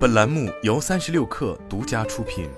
[0.00, 2.48] 本栏目由三十六氪独家出品。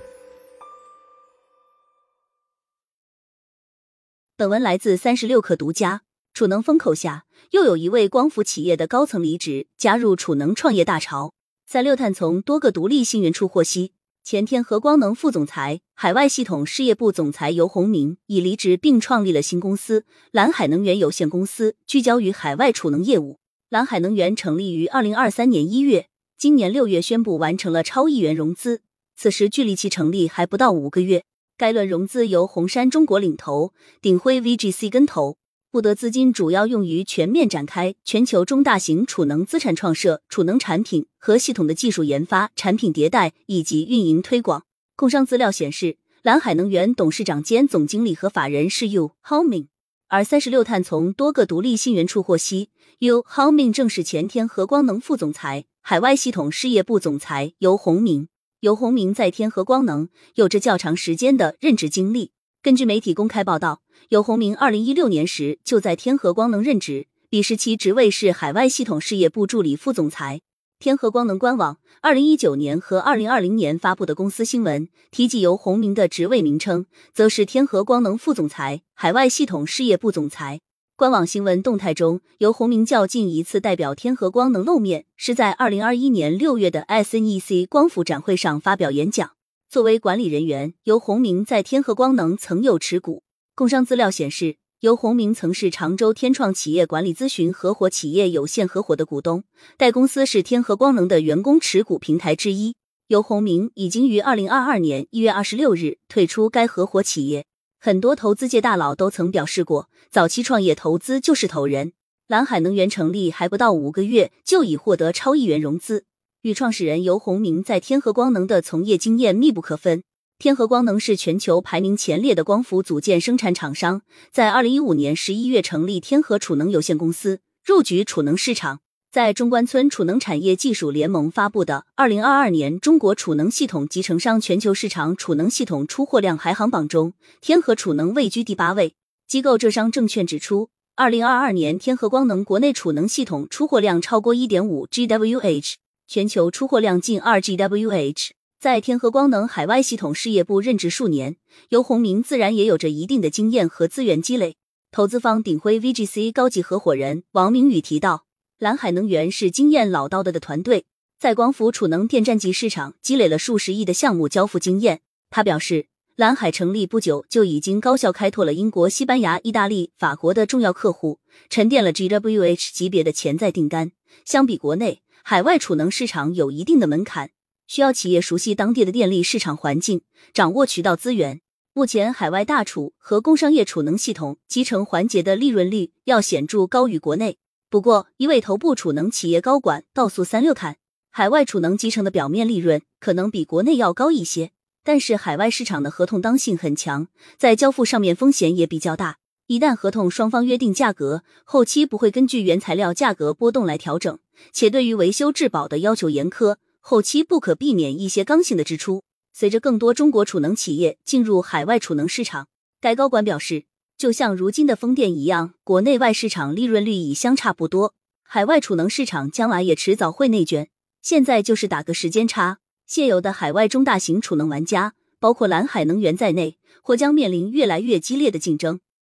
[4.36, 6.02] 本文来自三十六氪独家。
[6.32, 11.34] 储能风口下，又有一位光伏企业的高层离职，加入储能创业大潮。
[11.66, 23.40] 三六碳从多个独立信源处获悉，前天和光能副总裁、海外系统事业部总裁尤鸿明已离职，并创立了新公司蓝海能源有限公司，聚焦于海外储能业务。
[23.68, 26.06] 蓝海能源成立于二零二三年一月，
[26.42, 28.80] 今年六月宣布完成了超亿元融资，
[29.14, 31.22] 此时距离其成立还不到五个月。
[31.56, 35.36] 该轮融资由红杉中国领投，鼎晖 VGC 跟投。
[35.70, 44.64] 不得资金主要用于全面展开全球中大型储能资产创设、储能产品和系统的技术研发、产品迭代以及运营推广。
[44.96, 49.68] 工商资料显示，蓝海能源董事长兼总经理和法人是 You Homing。
[50.12, 58.28] 而三十六碳从多个独立信源处获悉，U Homing 正是前天和光能副总裁、海外系统事业部总裁尤鸿明。
[58.60, 62.32] 尤鸿明在天合光能有着较长时间的任职经历。
[62.60, 70.42] 根据媒体公开报道，尤鸿明二零一六年时就在天合光能任职，彼时其职位是海外系统事业部助理副总裁。
[70.82, 80.58] 天合光能官网二零一九年和二零二零年发布的公司新闻提及尤鸿明的职位名称，则是天合光能副总裁、海外系统事业部总裁。
[80.96, 89.30] 官网新闻动态中，尤鸿明较近一次代表天合光能露面，是在二零二一年六月的 SNEC 光伏展会上发表演讲。
[89.70, 93.22] 作为管理人员，尤鸿明在天合光能曾有持股。
[93.54, 99.44] 工商资料显示，尤鸿明曾是常州天创企业管理咨询合伙企业有限合伙的股东，
[99.76, 102.74] 该公司是天合光能的员工持股平台之一。
[103.06, 107.46] 尤鸿明已经于二零二二年一月二十六日退出该合伙企业。
[107.78, 111.92] 很多投资界大佬都曾表示过，早期创业投资就是投人。
[112.26, 116.06] 蓝海能源成立还不到五个月，就已获得超亿元融资。
[116.40, 120.02] 与创始人尤鸿明在天合光能的从业经验密不可分。
[120.42, 128.80] 天合光能是全球排名前列的光伏组件生产厂商，在二零一五年十一月成立天合储能有限公司，入局储能市场。
[129.12, 138.94] 在中关村储能产业技术联盟发布的二零二二年中国储能系统集成商全球市场储能系统出货量排行榜中，天合储能位居第八位。
[139.28, 145.74] 机构浙商证券指出，二零二二年天合光能国内储能系统出货量超过一点五 GWh。
[146.08, 148.30] 全球出货量近二 GWh，
[148.62, 151.34] 在天合光能海外系统事业部任职数年，
[151.70, 154.54] 尤鸿明自然也有着一定的经验和资源积累。
[154.92, 158.24] 投资方鼎晖 VGC 高级合伙人王明宇提到，
[158.60, 160.84] 蓝海能源是经验老道的的团队，
[161.18, 165.00] 在光伏储能电站级市场积累了数十亿的项目交付经验。
[165.28, 171.18] 他表示，蓝海成立不久就已经高效开拓了英国、西班牙、意大利、法国的重要客户，
[171.50, 173.90] 沉淀了 GWh 级别的潜在订单。
[174.24, 175.00] 相比国内。
[175.24, 177.30] 海外储能市场有一定的门槛，
[177.72, 180.02] 需要企业熟悉当地的电力市场环境，
[180.34, 181.40] 掌握渠道资源。
[181.72, 187.38] 目前，海外大储和工商业储能系统集成环节的利润率要显著高于国内。
[187.70, 190.76] 不过，一位头部储能企业高管告诉三六看，
[191.10, 194.50] 海外储能集成的表面利润可能比国内要高一些，
[194.84, 197.08] 但是海外市场的合同当性很强，
[197.38, 199.16] 在交付上面风险也比较大。
[199.46, 204.18] 一旦合同双方约定价格，后期不会根据原材料价格波动来调整，
[204.52, 209.04] 且对于维修质保的要求严苛，后期不可避免一些刚性的支出。
[209.32, 212.48] 随着更多中国储能企业进入海外储能市场，
[212.80, 213.64] 该高管表示，
[213.96, 217.94] 就像如今的风电一样，国内外市场利润率已相差不多，
[218.24, 220.68] 海外储能市场将来也迟早会内卷，
[221.00, 222.58] 现在就是打个时间差。
[222.84, 228.80] 现有的海外中大型储能玩家，包括蓝海能源在内，或将面临越来越激烈的竞争。